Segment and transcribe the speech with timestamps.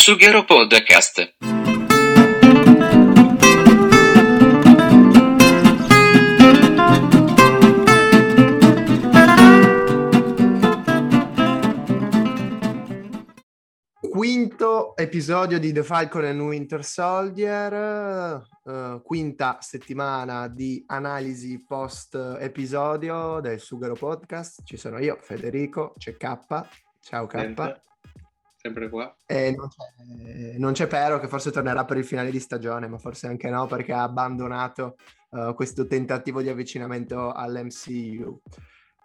[0.00, 1.34] Sughero Podcast.
[14.00, 23.40] Quinto episodio di The Falcon and Winter Soldier, uh, quinta settimana di analisi post episodio
[23.40, 24.62] del Sughero Podcast.
[24.64, 26.38] Ci sono io, Federico, c'è K.
[27.02, 27.38] Ciao K.
[27.38, 27.82] Sempre,
[28.60, 29.16] sempre qua.
[29.24, 32.98] E non c'è, non c'è Pero che forse tornerà per il finale di stagione, ma
[32.98, 34.96] forse anche no perché ha abbandonato
[35.30, 38.40] uh, questo tentativo di avvicinamento all'MCU.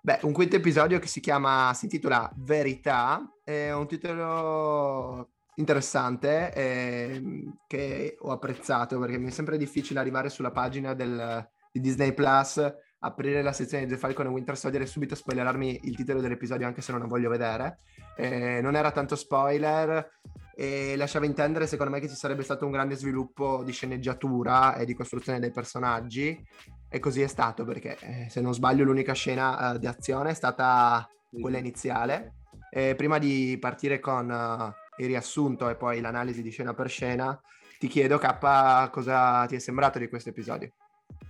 [0.02, 7.24] Beh, un quinto episodio che si chiama, si intitola Verità, è un titolo interessante eh,
[7.66, 12.62] che ho apprezzato perché mi è sempre difficile arrivare sulla pagina del, di Disney Plus,
[13.06, 16.66] aprire la sezione di The Falcon e Winter Soldier e subito spoilerarmi il titolo dell'episodio
[16.66, 17.78] anche se non lo voglio vedere.
[18.18, 20.20] Eh, non era tanto spoiler
[20.56, 24.86] e lasciava intendere secondo me che ci sarebbe stato un grande sviluppo di sceneggiatura e
[24.86, 26.44] di costruzione dei personaggi
[26.90, 30.34] e così è stato perché eh, se non sbaglio l'unica scena uh, di azione è
[30.34, 32.34] stata quella iniziale.
[32.72, 37.40] E prima di partire con uh, il riassunto e poi l'analisi di scena per scena,
[37.78, 40.74] ti chiedo K cosa ti è sembrato di questo episodio?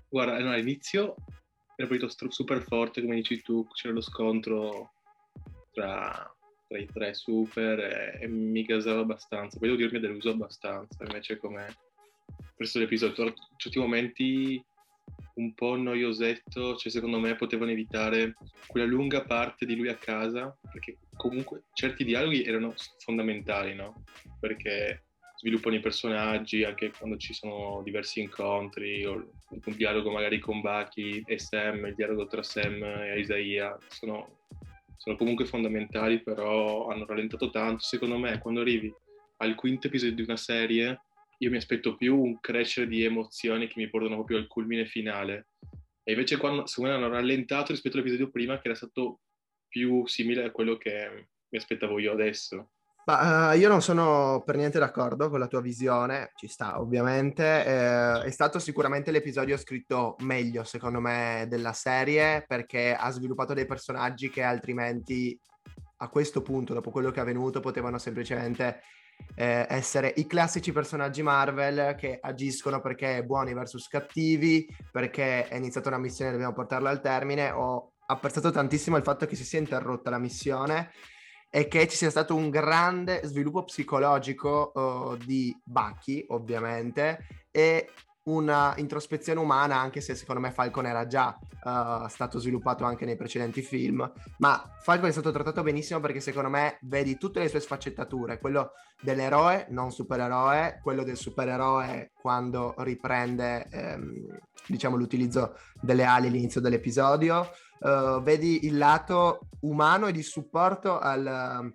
[0.07, 1.15] Guarda, no, all'inizio
[1.75, 4.91] era partito super forte, come dici tu, c'era lo scontro
[5.71, 6.35] tra,
[6.67, 9.59] tra i tre super e, e, mi gasava abbastanza.
[9.59, 11.75] Poi devo dirmi deluso abbastanza, invece come
[12.57, 14.63] verso l'episodio, certi momenti
[15.35, 18.35] un po' noiosetto, cioè secondo me potevano evitare
[18.67, 24.03] quella lunga parte di lui a casa, perché comunque certi dialoghi erano fondamentali, no?
[24.39, 25.04] Perché
[25.45, 31.21] sviluppano i personaggi anche quando ci sono diversi incontri, o un dialogo magari con Bucky
[31.23, 34.39] e Sam, il dialogo tra Sam e Isaiah, sono,
[34.97, 37.83] sono comunque fondamentali, però hanno rallentato tanto.
[37.83, 38.91] Secondo me quando arrivi
[39.37, 41.01] al quinto episodio di una serie
[41.37, 45.49] io mi aspetto più un crescere di emozioni che mi portano proprio al culmine finale.
[46.03, 49.19] E invece qua secondo me hanno rallentato rispetto all'episodio prima che era stato
[49.67, 52.71] più simile a quello che mi aspettavo io adesso.
[53.07, 57.63] Ma, uh, io non sono per niente d'accordo con la tua visione, ci sta ovviamente,
[57.63, 63.67] eh, è stato sicuramente l'episodio scritto meglio secondo me della serie perché ha sviluppato dei
[63.67, 65.39] personaggi che altrimenti
[65.97, 68.81] a questo punto, dopo quello che è avvenuto, potevano semplicemente
[69.35, 75.89] eh, essere i classici personaggi Marvel che agiscono perché buoni versus cattivi, perché è iniziata
[75.89, 77.51] una missione e dobbiamo portarla al termine.
[77.51, 80.89] Ho apprezzato tantissimo il fatto che si sia interrotta la missione
[81.55, 87.91] e che ci sia stato un grande sviluppo psicologico uh, di Bucky, ovviamente, e
[88.23, 91.33] una introspezione umana, anche se secondo me Falcon era già
[91.63, 96.49] uh, stato sviluppato anche nei precedenti film, ma Falcon è stato trattato benissimo perché secondo
[96.49, 103.69] me vedi tutte le sue sfaccettature, quello dell'eroe, non supereroe, quello del supereroe quando riprende
[103.71, 107.49] ehm, diciamo l'utilizzo delle ali all'inizio dell'episodio,
[107.79, 111.73] uh, vedi il lato umano e di supporto al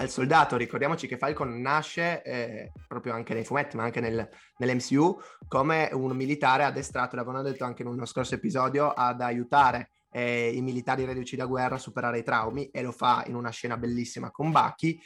[0.00, 0.56] al soldato.
[0.56, 6.16] Ricordiamoci che Falcon nasce eh, proprio anche nei fumetti, ma anche nel, nell'MCU, come un
[6.16, 11.36] militare addestrato, l'avevano detto anche in uno scorso episodio, ad aiutare eh, i militari reduci
[11.36, 14.98] da guerra a superare i traumi e lo fa in una scena bellissima con Bucky.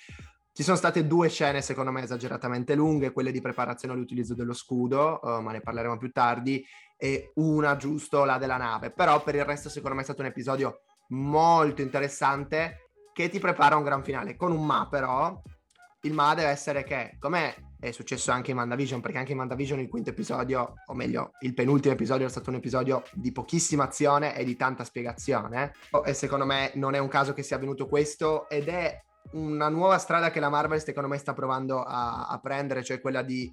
[0.56, 5.18] Ci sono state due scene, secondo me, esageratamente lunghe, quelle di preparazione all'utilizzo dello scudo,
[5.20, 6.64] uh, ma ne parleremo più tardi,
[6.96, 8.92] e una giusto la della nave.
[8.92, 13.74] Però per il resto, secondo me, è stato un episodio molto interessante che ti prepara
[13.74, 14.36] un gran finale.
[14.36, 15.42] Con un ma però,
[16.02, 19.80] il ma deve essere che, come è successo anche in Mandavision, perché anche in Mandavision
[19.80, 24.36] il quinto episodio, o meglio, il penultimo episodio è stato un episodio di pochissima azione
[24.36, 25.72] e di tanta spiegazione.
[26.04, 29.02] E secondo me non è un caso che sia avvenuto questo ed è
[29.32, 33.22] una nuova strada che la Marvel secondo me sta provando a, a prendere, cioè quella
[33.22, 33.50] di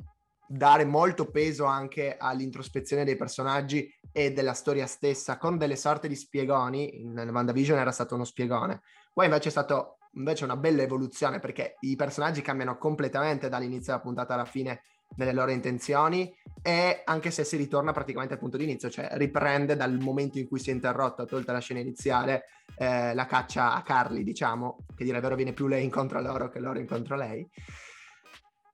[0.48, 6.16] dare molto peso anche all'introspezione dei personaggi e della storia stessa con delle sorte di
[6.16, 7.02] spiegoni.
[7.02, 8.82] In WandaVision era stato uno spiegone.
[9.14, 14.04] Qua invece è stato invece una bella evoluzione perché i personaggi cambiano completamente dall'inizio della
[14.04, 14.82] puntata alla fine
[15.16, 19.76] nelle loro intenzioni e anche se si ritorna praticamente al punto di inizio, cioè riprende
[19.76, 22.46] dal momento in cui si è interrotta, tolta la scena iniziale,
[22.78, 26.50] eh, la caccia a Carly, diciamo, che dire vero viene più lei incontro a loro
[26.50, 27.50] che loro incontro a lei.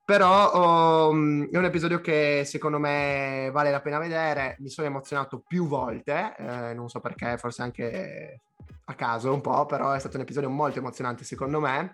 [0.04, 4.56] Però um, è un episodio che secondo me vale la pena vedere.
[4.60, 8.40] Mi sono emozionato più volte, eh, non so perché, forse anche
[8.86, 11.94] a caso un po', però è stato un episodio molto emozionante secondo me.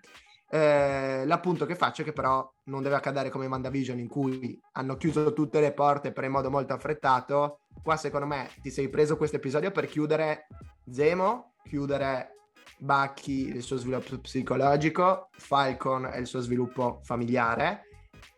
[0.53, 4.97] Eh, l'appunto che faccio è che però non deve accadere come Mandavision in cui hanno
[4.97, 7.61] chiuso tutte le porte per in modo molto affrettato.
[7.81, 10.45] Qua secondo me ti sei preso questo episodio per chiudere
[10.89, 12.35] Zemo, chiudere
[12.77, 17.87] Bucky il suo sviluppo psicologico, Falcon e il suo sviluppo familiare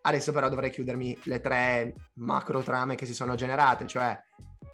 [0.01, 4.17] Adesso però dovrei chiudermi le tre macro trame che si sono generate, cioè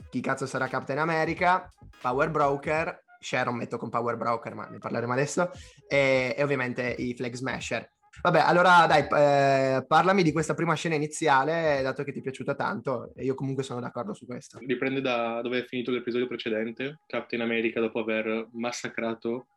[0.10, 1.70] chi cazzo sarà Captain America,
[2.02, 5.52] Power Broker, Sharon metto con Power Broker, ma ne parleremo adesso,
[5.88, 7.90] e, e ovviamente i Flag Smasher.
[8.22, 12.56] Vabbè, allora dai, eh, parlami di questa prima scena iniziale, dato che ti è piaciuta
[12.56, 14.60] tanto, e io comunque sono d'accordo su questo.
[14.60, 19.48] Riprende da dove è finito l'episodio precedente, Captain America dopo aver massacrato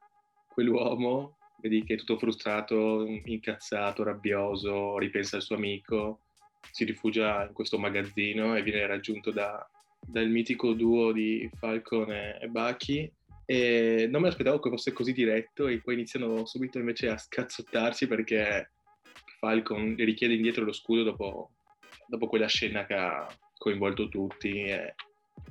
[0.47, 6.21] quell'uomo, vedi che è tutto frustrato, incazzato, rabbioso, ripensa al suo amico,
[6.71, 9.69] si rifugia in questo magazzino e viene raggiunto da,
[10.01, 13.13] dal mitico duo di Falcon e Bucky
[13.47, 18.07] e non me l'aspettavo che fosse così diretto e poi iniziano subito invece a scazzottarsi
[18.07, 18.73] perché
[19.39, 21.51] Falcon richiede indietro lo scudo dopo,
[22.07, 23.27] dopo quella scena che ha
[23.59, 24.95] coinvolto tutti e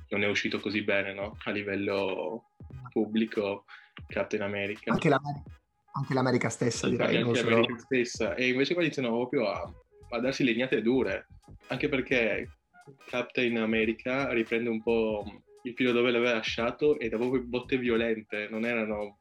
[0.09, 1.37] non è uscito così bene no?
[1.43, 2.51] a livello
[2.89, 3.65] pubblico
[4.07, 4.91] Captain America.
[4.91, 5.51] Anche, l'America,
[5.93, 7.17] anche l'America stessa sì, direi.
[7.17, 7.77] Anche l'America solo...
[7.79, 9.71] stessa e invece qua iniziano proprio a,
[10.09, 11.27] a darsi legnate dure
[11.67, 12.49] anche perché
[13.05, 18.48] Captain America riprende un po' il filo dove l'aveva lasciato e da proprio botte violente,
[18.50, 19.19] non erano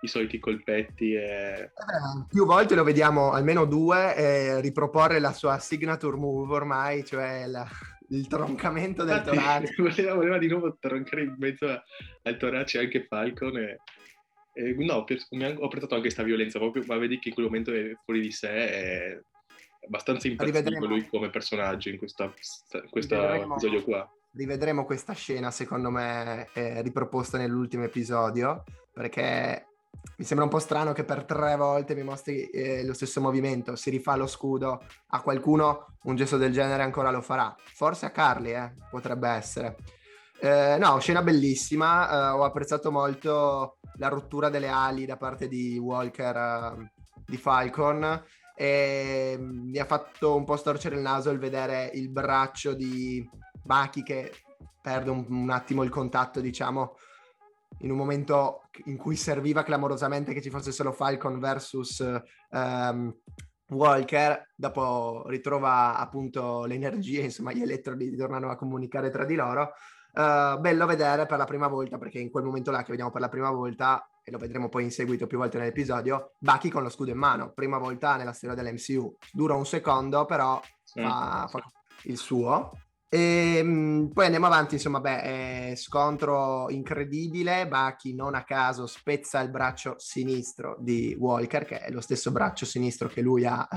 [0.00, 1.14] i soliti colpetti.
[1.14, 1.22] E...
[1.22, 1.70] Eh,
[2.28, 7.66] più volte lo vediamo, almeno due, eh, riproporre la sua signature move ormai, cioè la,
[8.08, 9.74] il troncamento del Infatti, torace.
[9.82, 11.66] Voleva, voleva, di nuovo troncare in mezzo
[12.22, 13.80] al torace anche Falcon e...
[14.54, 17.72] e no, per, ho apprezzato anche questa violenza, proprio, ma vedi che in quel momento
[17.72, 19.20] è fuori di sé, è
[19.86, 22.34] abbastanza impazzito lui come personaggio in questo
[22.80, 29.66] episodio qua rivedremo questa scena, secondo me, eh, riproposta nell'ultimo episodio, perché
[30.18, 33.76] mi sembra un po' strano che per tre volte mi mostri eh, lo stesso movimento,
[33.76, 38.10] si rifà lo scudo, a qualcuno un gesto del genere ancora lo farà, forse a
[38.10, 39.76] Carly, eh, potrebbe essere.
[40.38, 45.78] Eh, no, scena bellissima, eh, ho apprezzato molto la rottura delle ali da parte di
[45.78, 46.92] Walker, eh,
[47.26, 48.22] di Falcon,
[48.54, 53.26] e mm, mi ha fatto un po' storcere il naso il vedere il braccio di
[53.66, 54.32] Baki che
[54.80, 56.96] perde un, un, attimo il contatto, diciamo,
[57.80, 61.98] in un momento in cui serviva clamorosamente che ci fosse solo Falcon versus
[62.50, 63.14] um,
[63.70, 69.72] Walker, dopo ritrova appunto le energie, insomma gli elettrodi tornano a comunicare tra di loro.
[70.12, 73.20] Uh, bello vedere per la prima volta, perché in quel momento là che vediamo per
[73.20, 76.88] la prima volta, e lo vedremo poi in seguito più volte nell'episodio, Bucky con lo
[76.88, 79.16] scudo in mano, prima volta nella storia dell'MCU.
[79.32, 81.02] Dura un secondo, però sì.
[81.02, 81.60] fa, fa
[82.04, 82.70] il suo.
[83.08, 89.40] E ehm, poi andiamo avanti, insomma, beh, eh, scontro incredibile, Baki non a caso spezza
[89.40, 93.68] il braccio sinistro di Walker, che è lo stesso braccio sinistro che lui ha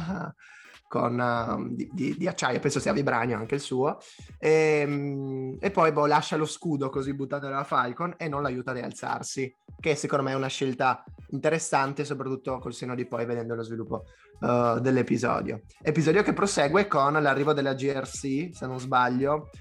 [0.89, 4.00] con, uh, di, di, di, acciaio, penso sia vibranio anche il suo,
[4.39, 8.71] e, um, e poi boh, lascia lo scudo così buttato dalla Falcon e non l'aiuta
[8.71, 13.53] ad alzarsi, che secondo me è una scelta interessante, soprattutto col seno di poi vedendo
[13.53, 14.06] lo sviluppo
[14.39, 15.62] uh, dell'episodio.
[15.80, 19.51] Episodio che prosegue con l'arrivo della GRC, se non sbaglio,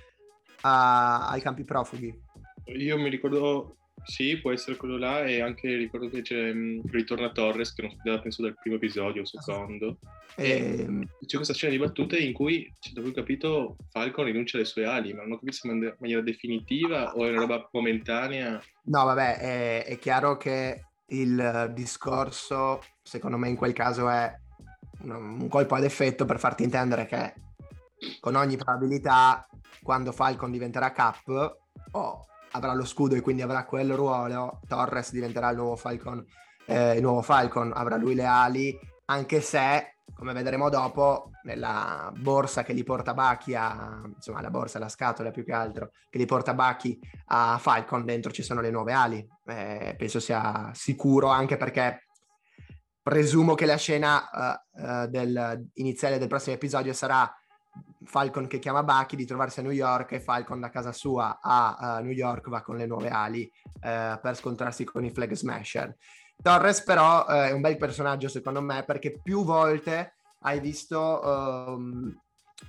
[0.63, 2.19] a, ai campi profughi.
[2.65, 3.77] Io mi ricordo,
[4.09, 7.91] sì, può essere quello là, e anche ricordo che c'è um, ritorna Torres, che non
[7.91, 9.99] si penso dal primo episodio o secondo.
[10.35, 10.51] E...
[10.51, 14.57] e ehm, c'è questa scena di battute in cui, da cui ho capito, Falcon rinuncia
[14.57, 17.69] alle sue ali, ma non ho capito se in maniera definitiva o è una roba
[17.71, 18.63] momentanea.
[18.85, 24.35] No, vabbè, è, è chiaro che il discorso, secondo me in quel caso è
[25.03, 27.35] un colpo ad effetto per farti intendere che
[28.21, 29.47] con ogni probabilità
[29.83, 31.57] quando Falcon diventerà Cap
[31.93, 36.25] o avrà lo scudo e quindi avrà quel ruolo, Torres diventerà il nuovo Falcon,
[36.67, 42.63] eh, il nuovo Falcon avrà lui le ali, anche se come vedremo dopo, nella borsa
[42.63, 46.27] che li porta Bucky a, insomma la borsa, la scatola più che altro, che li
[46.27, 49.29] porta Bucky a Falcon, dentro ci sono le nuove ali.
[49.47, 52.09] Eh, penso sia sicuro anche perché
[53.01, 57.31] presumo che la scena uh, uh, del, iniziale del prossimo episodio sarà
[58.05, 61.99] Falcon che chiama Bucky di trovarsi a New York e Falcon da casa sua a
[61.99, 63.51] uh, New York va con le nuove ali
[63.81, 65.97] per scontrarsi con i Flag Smasher.
[66.41, 72.17] Torres però è un bel personaggio secondo me perché più volte hai visto um,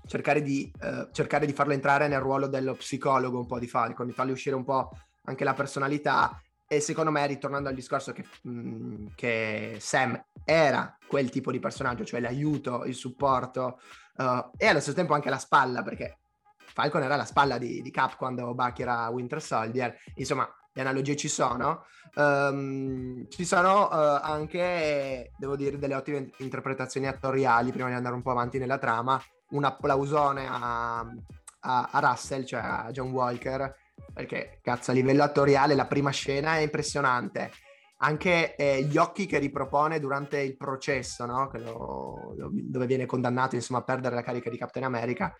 [0.05, 0.71] cercare, di,
[1.11, 4.55] cercare di farlo entrare nel ruolo dello psicologo un po' di Falcon, di fargli uscire
[4.55, 4.89] un po'
[5.25, 10.95] anche la personalità e secondo me, ritornando al discorso che, mh, mm, che, Sam era
[11.07, 13.79] quel tipo di personaggio, cioè l'aiuto, il supporto
[14.19, 16.19] uh, e allo stesso tempo anche la spalla, perché
[16.55, 19.97] Falcon era la spalla di, di Cap quando Bucky era Winter Soldier.
[20.15, 21.85] Insomma, le analogie ci sono.
[22.15, 28.21] Um, ci sono uh, anche, devo dire, delle ottime interpretazioni attoriali prima di andare un
[28.21, 29.21] po' avanti nella trama.
[29.49, 33.75] Un applausone a, a, a Russell, cioè a John Walker,
[34.13, 37.51] perché cazzo a livello attoriale la prima scena è impressionante
[38.01, 41.49] anche eh, gli occhi che ripropone durante il processo, no?
[41.53, 45.35] lo, lo, dove viene condannato insomma, a perdere la carica di Captain America.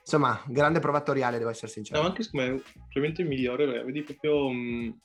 [0.00, 2.00] Insomma, grande provatoriale, devo essere sincero.
[2.00, 4.98] No, anche secondo me, probabilmente il migliore, vedi proprio mh,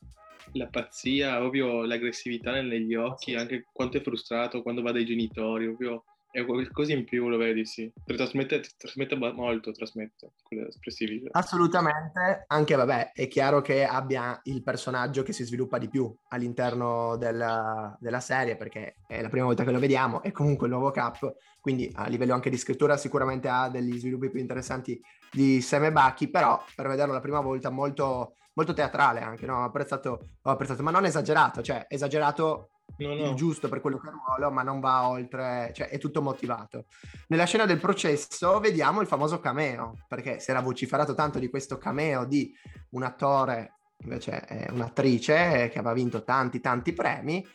[0.53, 6.03] la pazzia, proprio l'aggressività negli occhi, anche quanto è frustrato quando va dai genitori, proprio
[6.31, 7.91] è qualcosa in più, lo vedi, sì.
[8.05, 11.29] Trasmette, trasmette molto, trasmette quelle espressività.
[11.31, 17.15] Assolutamente, anche vabbè, è chiaro che abbia il personaggio che si sviluppa di più all'interno
[17.17, 20.91] della, della serie, perché è la prima volta che lo vediamo, è comunque il nuovo
[20.91, 25.85] Cap, quindi a livello anche di scrittura sicuramente ha degli sviluppi più interessanti di Sam
[25.85, 29.61] e Bucky, però per vederlo la prima volta molto, molto teatrale anche, no?
[29.61, 33.29] Ho apprezzato, ho apprezzato, ma non esagerato, cioè esagerato no, no.
[33.29, 36.21] il giusto per quello che è il ruolo, ma non va oltre, cioè è tutto
[36.21, 36.85] motivato.
[37.27, 41.77] Nella scena del processo vediamo il famoso cameo, perché si era vociferato tanto di questo
[41.77, 42.51] cameo di
[42.91, 47.45] un attore, invece è un'attrice che aveva vinto tanti tanti premi.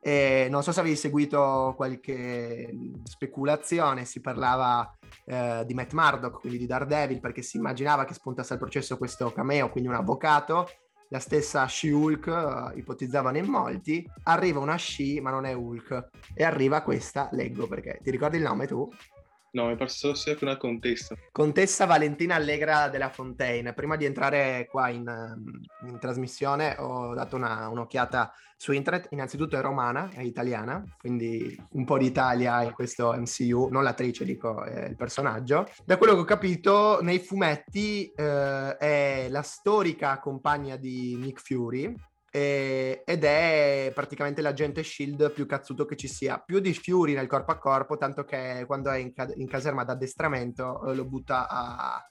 [0.00, 2.70] E non so se avevi seguito qualche
[3.02, 8.52] speculazione, si parlava eh, di Matt Murdock, quindi di Daredevil, perché si immaginava che spuntasse
[8.52, 10.68] al processo questo cameo, quindi un avvocato,
[11.08, 16.44] la stessa She-Hulk uh, ipotizzavano in molti, arriva una She ma non è Hulk e
[16.44, 18.88] arriva questa, leggo perché ti ricordi il nome tu?
[19.50, 21.14] No, mi pare solo sia una contessa.
[21.32, 23.72] Contessa Valentina Allegra della Fontaine.
[23.72, 25.10] Prima di entrare qua in,
[25.86, 29.06] in trasmissione ho dato una, un'occhiata su internet.
[29.12, 34.64] Innanzitutto è romana, è italiana, quindi un po' d'Italia in questo MCU, non l'attrice, dico,
[34.64, 35.66] il personaggio.
[35.84, 41.94] Da quello che ho capito, nei fumetti eh, è la storica compagna di Nick Fury,
[42.30, 47.52] ed è praticamente l'agente Shield più cazzuto che ci sia, più di Fury nel corpo
[47.52, 52.06] a corpo, tanto che quando è in, ca- in caserma d'addestramento eh, lo butta a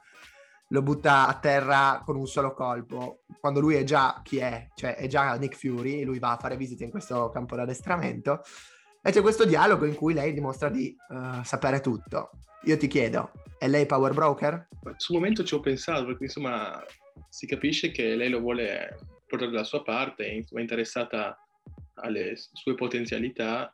[0.69, 4.95] lo butta a terra con un solo colpo, quando lui è già chi è, cioè
[4.95, 8.41] è già Nick Fury, lui va a fare visite in questo campo d'addestramento
[9.01, 12.31] e c'è questo dialogo in cui lei dimostra di uh, sapere tutto.
[12.63, 14.67] Io ti chiedo, è lei Power Broker?
[14.97, 16.83] Sul momento ci ho pensato, perché insomma
[17.29, 21.37] si capisce che lei lo vuole portare dalla sua parte, è interessata
[21.95, 23.71] alle sue potenzialità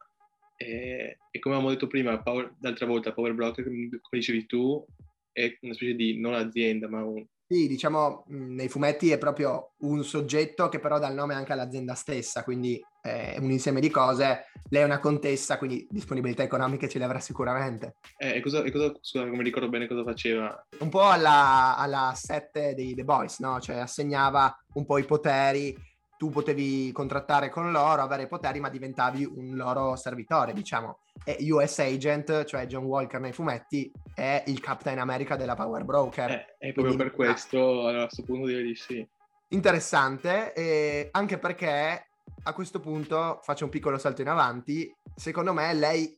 [0.56, 4.86] e, e come abbiamo detto prima, Power, l'altra volta Power Broker, come dicevi tu,
[5.34, 7.26] è una specie di non azienda, ma un...
[7.46, 11.94] Sì, diciamo, nei fumetti è proprio un soggetto che però dà il nome anche all'azienda
[11.94, 14.46] stessa, quindi è un insieme di cose.
[14.70, 17.98] Lei è una contessa, quindi disponibilità economiche ce le avrà sicuramente.
[18.18, 20.68] Eh, e cosa, e cosa scusa, come ricordo bene cosa faceva?
[20.80, 23.60] Un po' alla, alla 7 dei The Boys, no?
[23.60, 25.76] Cioè assegnava un po' i poteri
[26.24, 31.00] tu potevi contrattare con loro, avere poteri, ma diventavi un loro servitore, diciamo.
[31.26, 36.32] E US Agent, cioè John Walker nei fumetti, è il Captain America della Power Broker.
[36.32, 39.06] Eh, e proprio Quindi, per questo, a questo punto direi di sì.
[39.50, 42.08] Interessante, e anche perché
[42.44, 44.96] a questo punto faccio un piccolo salto in avanti.
[45.14, 46.18] Secondo me lei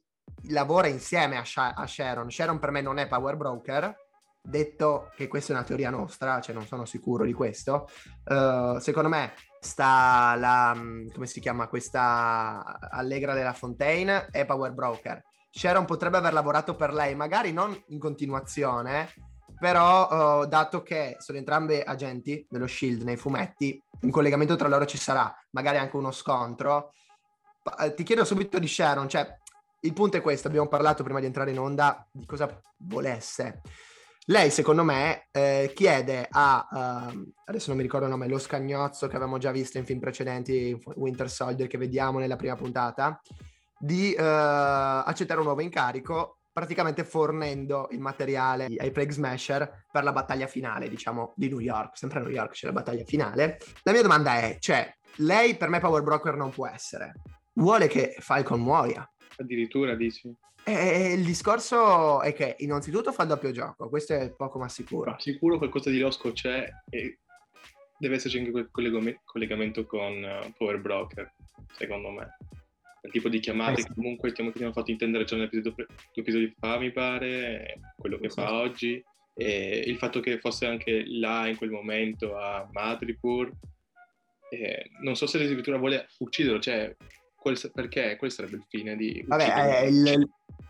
[0.49, 2.29] lavora insieme a, Sha- a Sharon.
[2.29, 3.95] Sharon per me non è Power Broker,
[4.39, 7.89] detto che questa è una teoria nostra, cioè non sono sicuro di questo,
[8.25, 9.33] uh, secondo me
[9.65, 15.21] sta la, mm, come si chiama, questa Allegra della Fontaine e Power Broker.
[15.49, 19.13] Sharon potrebbe aver lavorato per lei, magari non in continuazione,
[19.57, 24.85] però uh, dato che sono entrambe agenti dello Shield nei fumetti, un collegamento tra loro
[24.85, 26.91] ci sarà, magari anche uno scontro.
[27.63, 29.27] Uh, ti chiedo subito di Sharon, cioè
[29.81, 33.61] il punto è questo, abbiamo parlato prima di entrare in onda di cosa volesse.
[34.27, 39.05] Lei, secondo me, eh, chiede a, uh, adesso non mi ricordo il nome, lo scagnozzo
[39.05, 43.21] che avevamo già visto in film precedenti, Winter Soldier, che vediamo nella prima puntata,
[43.77, 50.11] di uh, accettare un nuovo incarico, praticamente fornendo il materiale ai Plague Smasher per la
[50.11, 51.95] battaglia finale, diciamo, di New York.
[51.95, 53.59] Sempre a New York c'è la battaglia finale.
[53.83, 57.13] La mia domanda è, cioè, lei per me Power Broker non può essere.
[57.53, 59.07] Vuole che Falcon muoia.
[59.37, 60.35] Addirittura dici?
[60.67, 65.11] E il discorso è che innanzitutto fa il doppio gioco, questo è poco ma sicuro.
[65.11, 67.19] Ma sicuro qualcosa di losco c'è e
[67.99, 68.69] deve esserci anche quel
[69.23, 71.31] collegamento con uh, Power Broker,
[71.73, 72.37] secondo me.
[73.03, 76.51] Il tipo di chiamate eh che comunque che abbiamo fatto intendere già nell'episodio due episodi
[76.57, 78.41] fa, mi pare, quello che sì.
[78.41, 79.03] fa oggi,
[79.35, 83.51] e il fatto che fosse anche là in quel momento a Madripur.
[85.01, 86.95] non so se l'esecutore vuole ucciderlo, cioè
[87.45, 89.23] quel, perché quel sarebbe il fine di...
[89.27, 90.27] Vabbè, eh, il,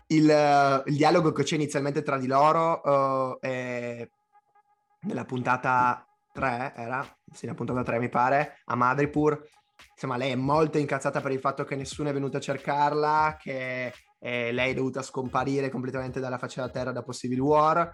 [0.08, 4.06] il, il, dialogo che c'è inizialmente tra di loro uh, è
[5.00, 7.02] nella puntata 3, era?
[7.32, 9.42] Sì, nella puntata 3 mi pare, a Madripur.
[9.92, 13.94] Insomma, lei è molto incazzata per il fatto che nessuno è venuto a cercarla, che
[14.18, 17.90] eh, lei è dovuta scomparire completamente dalla faccia della terra dopo Civil War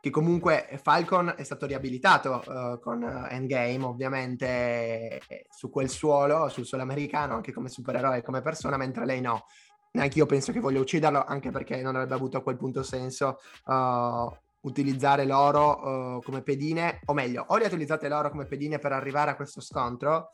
[0.00, 6.84] che comunque Falcon è stato riabilitato uh, con Endgame, ovviamente su quel suolo, sul suolo
[6.84, 9.46] americano, anche come supereroe e come persona, mentre lei no.
[9.92, 13.38] Neanche io penso che voglia ucciderlo, anche perché non avrebbe avuto a quel punto senso
[13.64, 19.30] uh, utilizzare l'oro uh, come pedine, o meglio, o riutilizzate l'oro come pedine per arrivare
[19.30, 20.32] a questo scontro,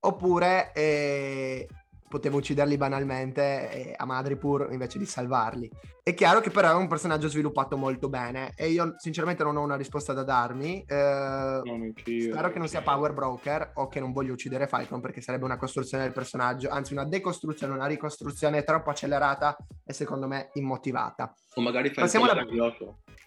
[0.00, 1.66] oppure eh,
[2.08, 5.70] potevo ucciderli banalmente a Madripur invece di salvarli.
[6.02, 9.62] È chiaro che però è un personaggio sviluppato molto bene e io sinceramente non ho
[9.62, 10.84] una risposta da darmi.
[10.86, 11.92] Eh,
[12.30, 15.56] spero che non sia Power Broker o che non voglio uccidere Falcon perché sarebbe una
[15.56, 21.34] costruzione del personaggio, anzi una decostruzione, una ricostruzione troppo accelerata e secondo me immotivata.
[21.54, 22.44] O magari fai Passiamo alla...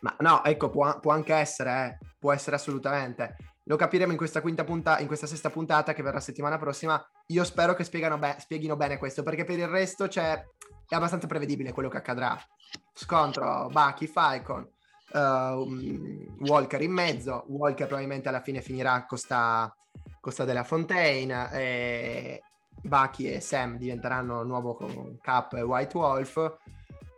[0.02, 2.06] Ma no, ecco, può, può anche essere, eh.
[2.20, 3.36] può essere assolutamente.
[3.68, 7.06] Lo capiremo in questa puntata, in questa sesta puntata che verrà settimana prossima.
[7.28, 7.86] Io spero che
[8.18, 10.42] be- spieghino bene questo, perché per il resto c'è...
[10.88, 12.38] è abbastanza prevedibile quello che accadrà.
[12.94, 14.66] Scontro Bucky, Falcon,
[15.12, 15.20] uh,
[16.40, 17.44] Walker in mezzo.
[17.48, 19.76] Walker probabilmente alla fine finirà a Costa,
[20.22, 21.52] Costa della Fontaine.
[21.52, 22.42] E
[22.82, 26.58] Bucky e Sam diventeranno nuovo Cap e White Wolf.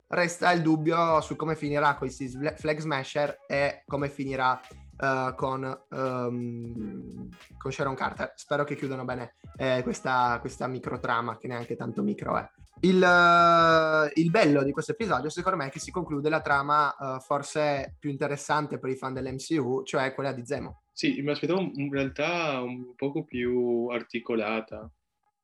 [0.08, 4.60] Resta il dubbio su come finirà con i Flag Smasher e come finirà
[5.00, 8.34] uh, con, um, con, Sharon Carter.
[8.36, 12.48] Spero che chiudano bene eh, questa, questa microtrama, che neanche tanto micro è.
[12.82, 16.96] Il, uh, il, bello di questo episodio, secondo me, è che si conclude la trama
[16.98, 20.84] uh, forse più interessante per i fan dell'MCU, cioè quella di Zemo.
[20.94, 24.90] Sì, mi aspettavo in realtà un poco più articolata.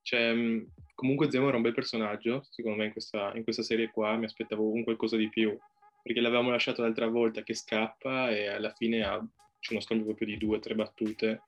[0.01, 3.89] Cioè, mm, comunque Zemo era un bel personaggio, secondo me, in questa, in questa serie
[3.89, 4.15] qua.
[4.15, 5.57] Mi aspettavo un qualcosa di più,
[6.03, 9.21] perché l'avevamo lasciato l'altra volta che scappa e alla fine ha
[9.65, 11.41] c'è uno scambio proprio di due o tre battute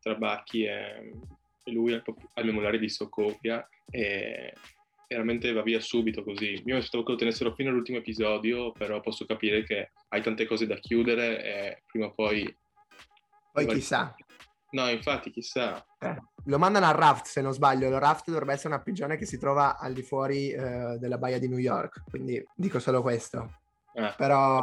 [0.00, 1.12] tra Bacchi e,
[1.62, 2.02] e lui al,
[2.34, 4.52] al memoriale di Socopia e
[5.06, 6.54] veramente va via subito così.
[6.54, 10.46] Io mi aspettavo che lo tenessero fino all'ultimo episodio, però posso capire che hai tante
[10.46, 12.56] cose da chiudere e prima o poi...
[13.52, 14.14] Poi chissà.
[14.70, 15.84] No, infatti, chissà.
[15.98, 17.88] Eh, lo mandano al Raft, se non sbaglio.
[17.88, 21.38] Lo Raft dovrebbe essere una prigione che si trova al di fuori eh, della baia
[21.38, 23.58] di New York, quindi dico solo questo.
[23.92, 24.14] Eh.
[24.16, 24.60] Però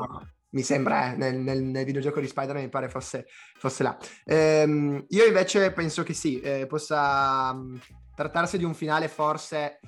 [0.58, 3.28] mi sembra, eh, nel, nel, nel, videogioco di Spider-Man mi pare fosse,
[3.58, 3.96] fosse là.
[4.26, 7.76] Ehm, io invece penso che sì, eh, possa mm,
[8.16, 9.80] trattarsi di un finale forse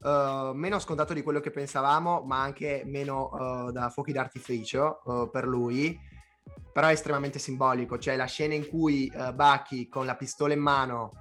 [0.00, 5.30] uh, meno scontato di quello che pensavamo, ma anche meno uh, da fuochi d'artificio uh,
[5.30, 5.96] per lui,
[6.72, 11.12] però è estremamente simbolico, cioè la scena in cui Bucky con la pistola in mano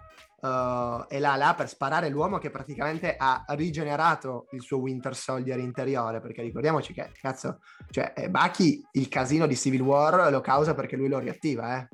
[0.45, 5.60] uh, è là là per sparare l'uomo che praticamente ha rigenerato il suo Winter Soldier
[5.60, 10.73] interiore, perché ricordiamoci che, cazzo, cioè, eh, Bucky il casino di Civil War lo causa
[10.73, 11.88] perché lui lo riattiva, eh.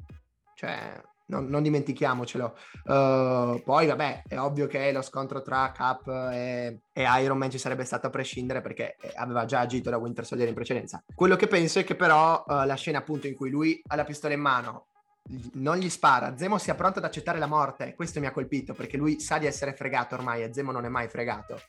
[0.56, 2.56] Cioè, non, non dimentichiamocelo.
[2.84, 7.58] Uh, poi, vabbè, è ovvio che lo scontro tra Cap e, e, Iron Man ci
[7.58, 11.02] sarebbe stato a prescindere perché aveva già agito da Winter Soldier in precedenza.
[11.16, 14.04] Quello che penso è che però uh, la scena appunto in cui lui ha la
[14.04, 14.88] pistola in mano
[15.54, 16.38] non gli spara.
[16.38, 17.94] Zemo sia pronto ad accettare la morte.
[17.96, 20.90] Questo mi ha colpito perché lui sa di essere fregato ormai e Zemo non è
[20.90, 21.60] mai fregato.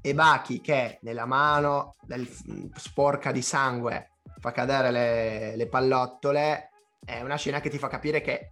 [0.00, 2.28] E Baki che nella mano del,
[2.76, 6.70] sporca di sangue fa cadere le, le pallottole
[7.04, 8.48] è una scena che ti fa capire che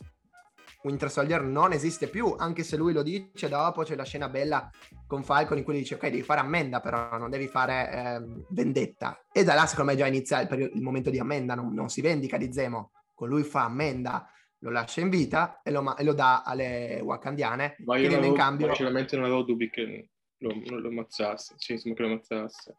[0.82, 4.70] Winter Soldier non esiste più, anche se lui lo dice dopo, c'è la scena bella
[5.06, 9.18] con Falcon in cui dice ok devi fare ammenda però, non devi fare eh, vendetta.
[9.32, 12.00] E da là secondo me già inizia il, il momento di ammenda, non, non, si
[12.00, 16.14] vendica di Zemo, con lui fa ammenda lo lascia in vita e lo, e lo
[16.14, 18.66] dà alle wakandiane Ma io avevo, in cambio...
[18.66, 22.76] sinceramente non avevo dubbi che lo, lo ammazzasse, cioè, insomma che lo ammazzasse.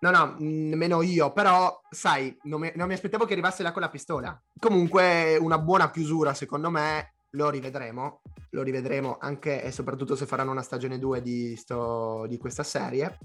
[0.00, 3.82] No, no, nemmeno io, però sai, non mi, non mi, aspettavo che arrivasse là con
[3.82, 4.40] la pistola.
[4.58, 10.52] Comunque una buona chiusura, secondo me, lo rivedremo, lo rivedremo anche e soprattutto se faranno
[10.52, 13.18] una stagione 2 di, sto, di questa serie.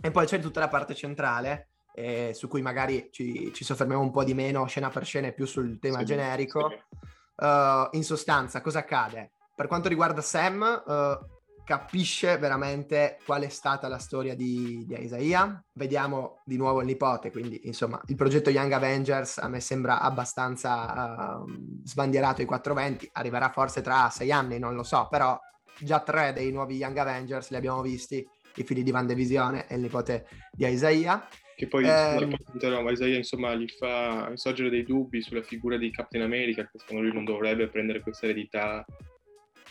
[0.00, 4.10] E poi c'è tutta la parte centrale, eh, su cui magari ci, ci, soffermiamo un
[4.10, 6.70] po' di meno scena per scena e più sul tema sì, generico.
[6.70, 7.14] Sì.
[7.36, 9.32] Uh, in sostanza, cosa accade?
[9.54, 11.34] Per quanto riguarda Sam, uh,
[11.66, 15.62] capisce veramente qual è stata la storia di, di Isaiah.
[15.72, 21.40] Vediamo di nuovo il nipote, quindi insomma il progetto Young Avengers a me sembra abbastanza
[21.40, 25.36] uh, sbandierato ai 420, arriverà forse tra sei anni, non lo so, però
[25.80, 29.74] già tre dei nuovi Young Avengers li abbiamo visti, i figli di Van Divisione e
[29.74, 31.26] il nipote di Isaiah.
[31.56, 36.22] Che poi eh, no, Isaiah insomma gli fa sorgere dei dubbi sulla figura di Captain
[36.22, 38.84] America, che secondo lui non dovrebbe prendere questa eredità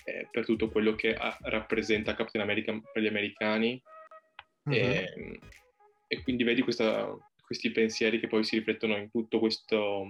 [0.04, 3.80] eh, per tutto quello che ha, rappresenta Captain America per gli americani.
[4.64, 4.74] Uh-huh.
[4.74, 5.40] E,
[6.08, 10.08] e, quindi vedi questa, questi pensieri che poi si riflettono in tutto questo,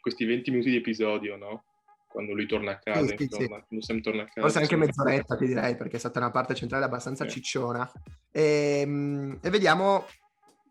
[0.00, 1.64] questi 20 minuti di episodio, no?
[2.06, 3.64] Quando lui torna a casa, sì, insomma, sì.
[3.66, 4.40] quando Sam torna a casa.
[4.42, 7.30] Forse anche mezz'oretta, ti direi, perché è stata una parte centrale abbastanza sì.
[7.30, 7.90] cicciona.
[8.30, 10.06] E, ehm, e vediamo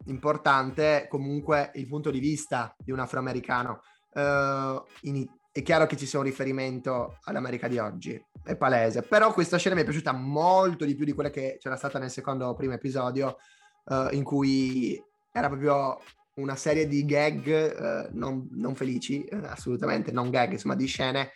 [0.05, 3.81] importante comunque il punto di vista di un afroamericano.
[4.13, 9.31] uh, in, è chiaro che ci sia un riferimento all'America di oggi, è palese, però
[9.31, 12.53] questa scena mi è piaciuta molto di più di quella che c'era stata nel secondo
[12.55, 13.37] primo episodio,
[13.85, 15.97] uh, in cui era proprio
[16.35, 21.31] una serie di gag uh, non, non, felici, assolutamente non gag, insomma di scene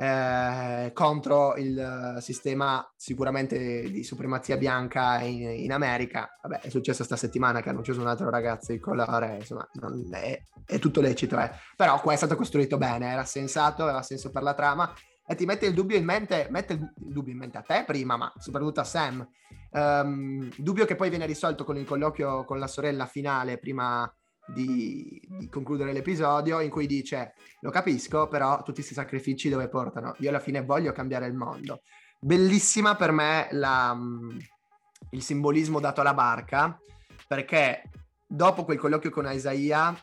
[0.00, 6.38] eh, contro il sistema sicuramente di supremazia bianca in, in, America.
[6.40, 9.68] Vabbè, è successo sta settimana che hanno ucciso un altro ragazzo di colore, insomma,
[10.12, 11.50] è, è, tutto lecito, eh.
[11.76, 14.90] però qua è stato costruito bene, era sensato, aveva senso per la trama
[15.26, 18.16] e ti mette il dubbio in mente, mette il dubbio in mente a te prima,
[18.16, 19.28] ma soprattutto a Sam.
[19.72, 24.10] Um, dubbio che poi viene risolto con il colloquio con la sorella finale prima
[24.52, 30.14] di, di, concludere l'episodio in cui dice lo capisco però tutti questi sacrifici dove portano?
[30.18, 31.82] Io alla fine voglio cambiare il mondo.
[32.18, 34.38] Bellissima per me la, mm,
[35.10, 36.78] il simbolismo dato alla barca
[37.26, 37.82] perché
[38.26, 39.96] dopo quel colloquio con Isaiah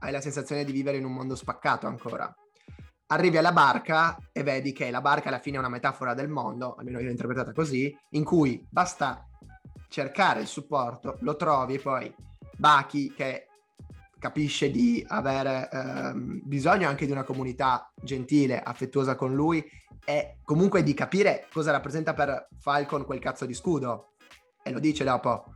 [0.00, 2.34] hai la sensazione di vivere in un mondo spaccato ancora.
[3.08, 6.74] Arrivi alla barca e vedi che la barca alla fine è una metafora del mondo
[6.74, 9.26] almeno io l'ho interpretata così in cui basta
[9.88, 12.12] cercare il supporto lo trovi poi
[12.56, 13.48] Baki che
[14.24, 19.62] capisce di avere ehm, bisogno anche di una comunità gentile, affettuosa con lui
[20.02, 24.14] e comunque di capire cosa rappresenta per Falcon quel cazzo di scudo.
[24.62, 25.52] E lo dice dopo,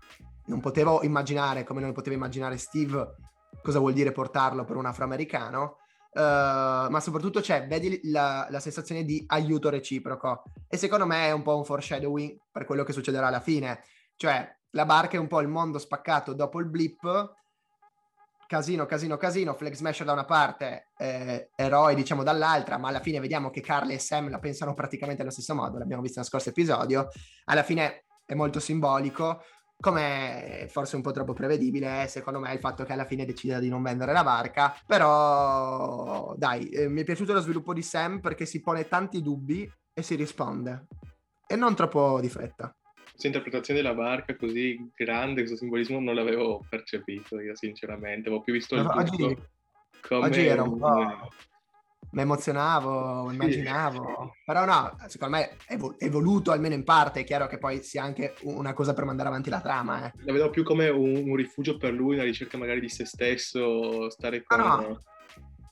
[0.49, 3.15] non potevo immaginare, come non potevo immaginare Steve,
[3.63, 5.79] cosa vuol dire portarlo per un afroamericano,
[6.13, 10.43] uh, ma soprattutto c'è, vedi la, la sensazione di aiuto reciproco.
[10.69, 13.81] E secondo me è un po' un foreshadowing per quello che succederà alla fine.
[14.15, 17.37] Cioè, la barca è un po' il mondo spaccato dopo il blip,
[18.49, 23.21] casino, casino, casino, Flag Smasher da una parte, eh, eroi diciamo dall'altra, ma alla fine
[23.21, 26.49] vediamo che Carly e Sam la pensano praticamente allo stesso modo, l'abbiamo visto nel scorso
[26.49, 27.09] episodio,
[27.45, 29.43] alla fine è molto simbolico,
[29.79, 33.69] come forse un po' troppo prevedibile, secondo me il fatto che alla fine decida di
[33.69, 38.47] non vendere la barca, però dai, eh, mi è piaciuto lo sviluppo di Sam perché
[38.47, 40.87] si pone tanti dubbi e si risponde,
[41.47, 42.75] e non troppo di fretta
[43.19, 48.53] questa interpretazione della barca così grande, questo simbolismo non l'avevo percepito io sinceramente, avevo più
[48.53, 49.37] visto il oggi,
[50.03, 51.29] come oggi era un po'...
[52.11, 54.43] Mi emozionavo, immaginavo, sì.
[54.47, 58.35] però no, secondo me è, voluto almeno in parte, è chiaro che poi sia anche
[58.43, 60.07] una cosa per mandare avanti la trama.
[60.07, 60.13] Eh.
[60.25, 64.09] La vedo più come un, un, rifugio per lui, una ricerca magari di se stesso,
[64.09, 65.01] stare con, ah, no.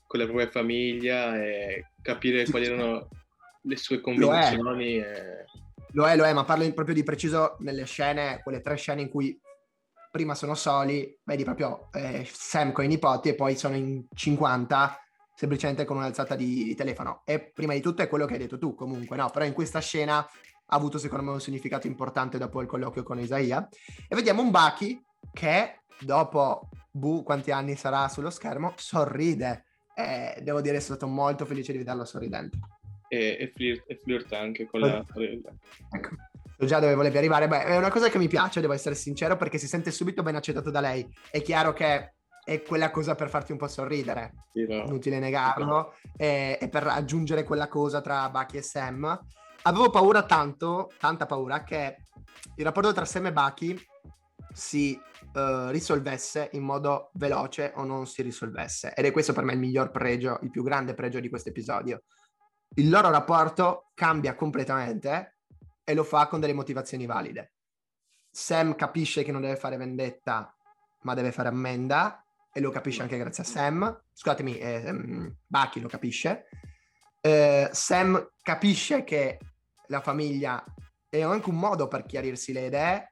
[0.05, 3.07] con la propria famiglia e capire quali erano
[3.61, 4.99] le sue convinzioni.
[4.99, 5.45] E
[5.97, 9.09] lo è, lo è, ma parlo proprio di preciso nelle scene, quelle tre scene in
[9.09, 9.39] cui
[10.11, 14.99] prima sono soli, vedi proprio eh, Sam con i nipoti e poi sono in 50
[15.33, 17.23] semplicemente con un'alzata di, telefono.
[17.25, 19.29] E prima di tutto è quello che hai detto tu comunque, no?
[19.31, 23.19] Però in questa scena ha avuto secondo me un significato importante dopo il colloquio con
[23.19, 23.67] Isaia.
[24.07, 29.65] E vediamo un Baki che dopo, bu, quanti anni sarà sullo schermo, sorride.
[29.95, 32.57] E devo dire, sono stato molto felice di vederlo sorridente
[33.07, 35.53] e, e, flirt, e flirt anche con la sorella.
[35.91, 36.09] Ecco.
[36.59, 37.47] So già dove volevi arrivare.
[37.47, 40.35] Beh, è una cosa che mi piace, devo essere sincero, perché si sente subito ben
[40.35, 41.07] accettato da lei.
[41.29, 44.85] È chiaro che è quella cosa per farti un po' sorridere, sì, no.
[44.85, 49.19] inutile negarlo, e, e, per aggiungere quella cosa tra Bucky e Sam.
[49.63, 51.97] Avevo paura tanto, tanta paura, che
[52.55, 53.77] il rapporto tra Sam e Bucky
[54.51, 54.99] si
[55.33, 58.93] uh, risolvesse in modo veloce o non si risolvesse.
[58.95, 62.01] Ed è questo per me il miglior pregio, il più grande pregio di questo episodio
[62.75, 65.37] il loro rapporto cambia completamente
[65.83, 67.53] e lo fa con delle motivazioni valide.
[68.29, 70.55] Sam capisce che non deve fare vendetta,
[71.01, 74.03] ma deve fare ammenda e lo capisce anche grazie a Sam.
[74.13, 76.47] Scusatemi, eh, um, Bucky lo capisce.
[77.21, 79.39] Eh, Sam capisce che
[79.87, 80.63] la famiglia
[81.09, 83.11] è anche un modo per chiarirsi le idee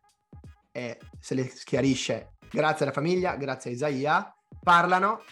[0.72, 5.24] e se le chiarisce grazie alla famiglia, grazie a Isaia, parlano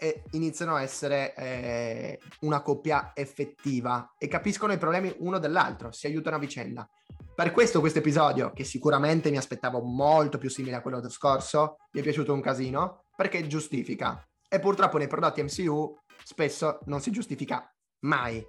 [0.00, 6.06] e iniziano a essere eh, una coppia effettiva e capiscono i problemi uno dell'altro, si
[6.06, 6.88] aiutano a vicenda.
[7.34, 12.00] Per questo questo episodio, che sicuramente mi aspettavo molto più simile a quello scorso, mi
[12.00, 14.26] è piaciuto un casino, perché giustifica.
[14.48, 18.42] E purtroppo nei prodotti MCU spesso non si giustifica mai.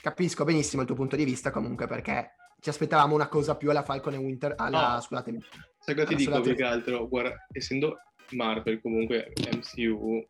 [0.00, 3.84] Capisco benissimo il tuo punto di vista comunque perché ci aspettavamo una cosa più alla
[3.84, 5.00] Falcon e Winter, alla, no.
[5.00, 5.38] scusatemi.
[5.78, 7.06] Sai cosa ti dico più che altro?
[7.06, 7.98] Guarda, essendo
[8.30, 10.26] Marvel comunque MCU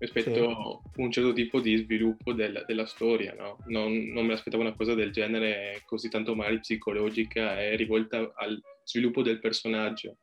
[0.00, 0.40] rispetto sì.
[0.40, 3.58] a un certo tipo di sviluppo del, della storia, no?
[3.66, 8.60] non, non, mi aspettavo una cosa del genere così tanto magari psicologica e rivolta al
[8.82, 10.16] sviluppo del personaggio.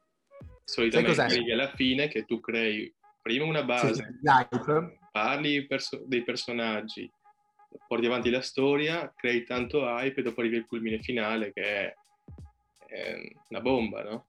[0.64, 4.04] Solitamente arrivi alla fine che tu crei prima una base, sì,
[5.12, 7.10] parli perso- dei personaggi,
[7.88, 11.94] porti avanti la storia, crei tanto hype e dopo arrivi al culmine finale che è,
[12.88, 14.28] è una bomba, no?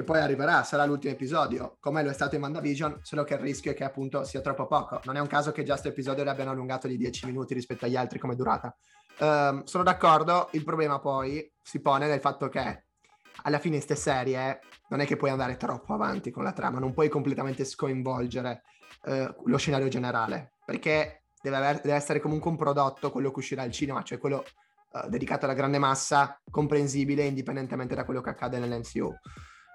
[0.00, 3.40] Che poi arriverà, sarà l'ultimo episodio, come lo è stato in WandaVision, solo che il
[3.40, 5.00] rischio è che appunto sia troppo poco.
[5.04, 7.96] Non è un caso che già questo episodio l'abbiano allungato di 10 minuti rispetto agli
[7.96, 8.74] altri come durata.
[9.18, 12.84] Um, sono d'accordo, il problema poi si pone nel fatto che
[13.42, 16.78] alla fine in queste serie non è che puoi andare troppo avanti con la trama,
[16.78, 18.62] non puoi completamente sconvolgere
[19.04, 23.62] uh, lo scenario generale, perché deve, aver, deve, essere comunque un prodotto, quello che uscirà
[23.62, 24.44] al cinema, cioè quello
[24.92, 29.14] uh, dedicato alla grande massa, comprensibile indipendentemente da quello che accade nell'MCU,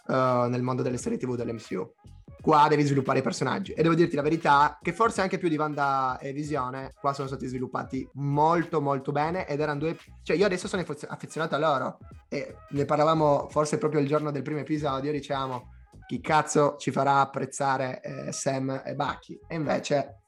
[0.07, 1.93] eh, nel mondo delle serie TV dell'MCU
[2.45, 3.71] qua devi sviluppare i personaggi.
[3.71, 7.27] E devo dirti la verità, che forse anche più di Wanda e Visione, qua sono
[7.27, 9.97] stati sviluppati molto molto bene ed erano due...
[10.21, 11.97] Cioè io adesso sono affezionato a loro
[12.29, 15.71] e ne parlavamo forse proprio il giorno del primo episodio, diciamo,
[16.05, 19.39] chi cazzo ci farà apprezzare eh, Sam e Bucky?
[19.47, 20.24] E invece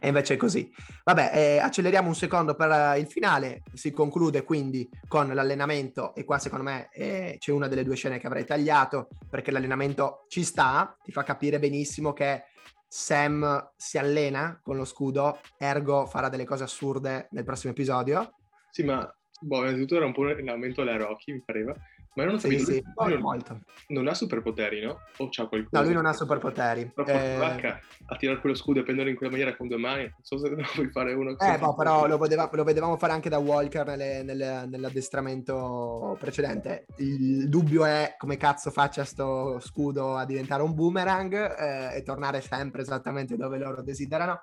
[0.00, 0.72] e invece è così.
[1.04, 6.24] Vabbè, eh, acceleriamo un secondo per uh, il finale, si conclude quindi con l'allenamento e
[6.24, 10.42] qua secondo me eh, c'è una delle due scene che avrei tagliato perché l'allenamento ci
[10.42, 12.44] sta, ti fa capire benissimo che
[12.88, 18.34] Sam si allena con lo scudo, ergo farà delle cose assurde nel prossimo episodio.
[18.70, 19.08] Sì, ma
[19.40, 21.74] boh, innanzitutto era un po' un allenamento alla Rocky, mi pareva.
[22.14, 24.98] Ma non ho capito, sì, lui, lui non, non, ha superpoteri, no?
[25.18, 25.78] O c'ha qualcosa?
[25.78, 26.90] No, lui non ha superpoteri.
[26.92, 27.80] Però eh...
[28.06, 30.48] a tirare quello scudo e prenderlo in quella maniera con due mani, non so se
[30.48, 31.38] ne vuoi fare uno.
[31.38, 36.86] Eh, boh, però lo, vedeva, lo, vedevamo fare anche da Walker nelle, nelle, nell'addestramento precedente.
[36.96, 42.40] Il dubbio è come cazzo faccia sto scudo a diventare un boomerang eh, e tornare
[42.40, 44.42] sempre esattamente dove loro desiderano.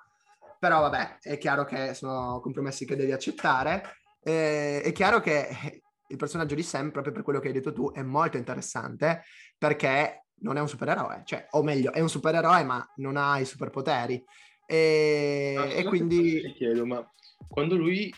[0.58, 3.84] Però vabbè, è chiaro che sono compromessi che devi accettare.
[4.24, 7.92] Eh, è chiaro che il personaggio di Sam, proprio per quello che hai detto tu,
[7.92, 9.24] è molto interessante
[9.58, 13.46] perché non è un supereroe, cioè, o meglio, è un supereroe ma non ha i
[13.46, 14.24] superpoteri.
[14.66, 16.42] E, no, e quindi...
[16.42, 17.10] Ti chiedo, ma
[17.48, 18.14] quando lui,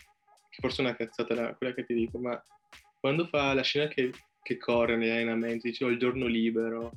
[0.60, 2.40] forse è una cazzata la, quella che ti dico, ma
[2.98, 6.90] quando fa la scena che, che corre negli allenamenti, dice il giorno libero,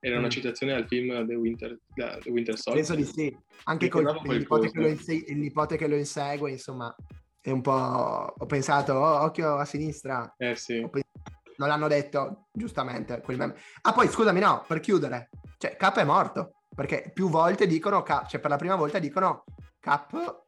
[0.00, 0.30] era una mm.
[0.30, 2.84] citazione al film The Winter, The Winter Soldier?
[2.84, 6.94] Penso di sì, anche con l'ipote che, inse- l'ipote che lo insegue, insomma,
[7.42, 8.34] è un po'...
[8.38, 10.32] ho pensato, oh, occhio a sinistra.
[10.38, 10.88] Eh sì.
[10.88, 13.20] Pensato, non l'hanno detto, giustamente.
[13.20, 13.54] Quel meme.
[13.82, 15.28] Ah, poi scusami, no, per chiudere.
[15.58, 16.54] Cioè, Cap è morto.
[16.74, 19.44] Perché più volte dicono, Cap, cioè per la prima volta dicono,
[19.80, 20.42] Cap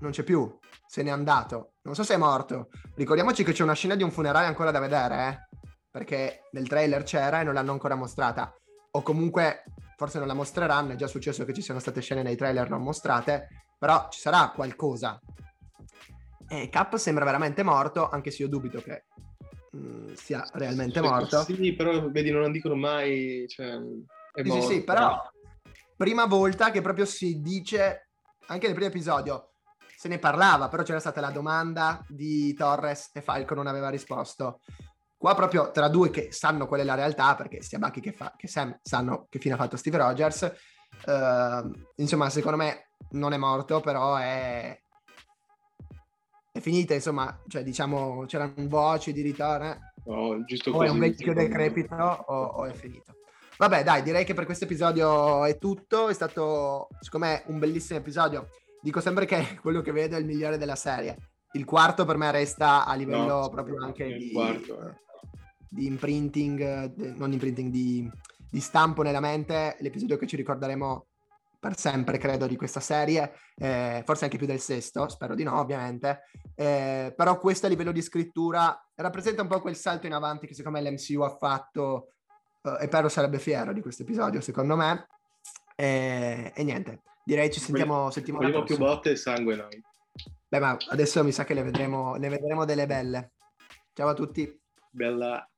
[0.00, 1.74] non c'è più, se n'è andato.
[1.82, 2.68] Non so se è morto.
[2.96, 5.58] Ricordiamoci che c'è una scena di un funerale ancora da vedere, eh?
[5.90, 8.54] Perché nel trailer c'era e non l'hanno ancora mostrata.
[8.92, 9.64] O comunque,
[9.96, 12.82] forse non la mostreranno, è già successo che ci siano state scene nei trailer non
[12.82, 15.18] mostrate, però ci sarà qualcosa
[16.52, 19.04] e Cap sembra veramente morto, anche se io dubito che
[19.70, 21.44] mh, mm, sia realmente morto.
[21.44, 23.44] Sì, però vedi, non dicono mai.
[23.46, 23.78] Cioè,
[24.34, 25.16] sì, morto, sì, sì, però
[25.96, 28.08] prima volta che proprio si dice,
[28.46, 29.52] anche nel primo episodio,
[29.96, 34.60] se ne parlava, però c'era stata la domanda di Torres e Falco non aveva risposto.
[35.16, 38.34] Qua proprio tra due che sanno qual è la realtà, perché sia Bucky che, fa,
[38.36, 40.52] che Sam sanno che fine ha fatto Steve Rogers,
[41.04, 44.80] uh, insomma, secondo me non è morto, però è,
[46.60, 49.92] è finita, insomma, cioè diciamo c'erano voci di ritorno.
[50.04, 53.14] Oh, giusto o così, è un vecchio decrepito o, o, è finito.
[53.58, 56.08] Vabbè, dai, direi che per questo episodio è tutto.
[56.08, 58.48] È stato, secondo me, un bellissimo episodio.
[58.80, 61.16] Dico sempre che quello che vedo è il migliore della serie.
[61.52, 64.94] Il quarto per me resta a livello no, proprio anche di, quarto, eh.
[65.68, 68.08] di, imprinting, non imprinting, di,
[68.48, 69.76] di stampo nella mente.
[69.80, 71.06] L'episodio che ci ricorderemo
[71.60, 75.60] per sempre, credo, di questa serie, eh, forse anche più del sesto, spero di no,
[75.60, 76.22] ovviamente.
[76.54, 80.54] Eh, però questo a livello di scrittura rappresenta un po' quel salto in avanti che
[80.54, 82.14] secondo me l'MCU ha fatto
[82.62, 85.06] eh, e Perro sarebbe fiero di questo episodio, secondo me.
[85.76, 88.64] E, e niente, direi ci sentiamo settimana prossima.
[88.64, 89.82] più botte e sangue noi.
[90.48, 93.32] Beh, ma adesso mi sa che vedremo, ne vedremo delle belle.
[93.92, 94.58] Ciao a tutti.
[94.90, 95.49] Bella.